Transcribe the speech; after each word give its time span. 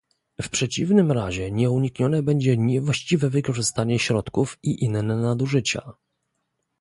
W 0.41 0.49
przeciwnym 0.49 1.11
razie 1.11 1.51
nieuniknione 1.51 2.23
będzie 2.23 2.57
niewłaściwe 2.57 3.29
wykorzystanie 3.29 3.99
środków 3.99 4.59
i 4.63 4.83
inne 4.83 5.03
nadużycia 5.03 5.91